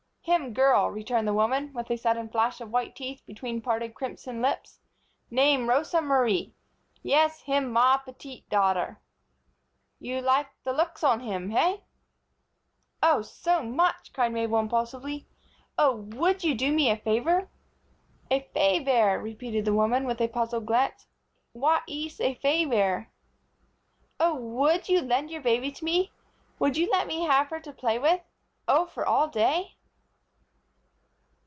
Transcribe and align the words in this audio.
"Him 0.25 0.53
girl," 0.53 0.91
returned 0.91 1.27
the 1.27 1.33
woman, 1.33 1.73
with 1.73 1.89
a 1.89 1.97
sudden 1.97 2.29
flash 2.29 2.61
of 2.61 2.69
white 2.69 2.95
teeth 2.95 3.23
between 3.25 3.59
parted 3.59 3.95
crimson 3.95 4.39
lips. 4.39 4.79
"Name 5.31 5.67
Rosa 5.67 5.99
Marie. 5.99 6.53
Yes, 7.01 7.41
him 7.41 7.73
ma 7.73 7.97
petite 7.97 8.47
daughtaire. 8.47 9.01
You 9.99 10.21
like 10.21 10.45
the 10.63 10.73
looks 10.73 11.03
on 11.03 11.21
him, 11.21 11.49
hey?" 11.49 11.83
"Oh, 13.01 13.23
so 13.23 13.63
much," 13.63 14.13
cried 14.13 14.31
Mabel, 14.31 14.59
impulsively. 14.59 15.27
"Oh, 15.75 15.95
would 15.95 16.43
you 16.43 16.53
do 16.53 16.71
me 16.71 16.91
a 16.91 16.95
favor?" 16.97 17.49
"A 18.29 18.41
favaire," 18.55 19.21
repeated 19.21 19.65
the 19.65 19.73
woman, 19.73 20.05
with 20.05 20.21
a 20.21 20.27
puzzled 20.27 20.67
glance. 20.67 21.07
"W'at 21.55 21.81
ees 21.87 22.21
a 22.21 22.35
favaire?" 22.35 23.07
"Oh, 24.19 24.35
would 24.35 24.87
you 24.87 25.01
lend 25.01 25.31
your 25.31 25.41
baby 25.41 25.71
to 25.71 25.83
me? 25.83 26.11
Would 26.59 26.77
you 26.77 26.89
let 26.91 27.07
me 27.07 27.23
have 27.23 27.47
her 27.49 27.59
to 27.61 27.73
play 27.73 27.97
with 27.97 28.21
for 28.21 28.25
Oh, 28.73 28.85
for 28.85 29.05
all 29.05 29.27
day?" 29.27 29.77